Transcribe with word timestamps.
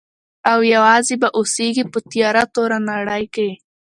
او 0.51 0.59
یوازي 0.73 1.15
به 1.21 1.27
اوسیږي 1.37 1.83
په 1.91 1.99
تیاره 2.11 2.43
توره 2.53 2.79
نړۍ 2.91 3.23
کي. 3.35 3.49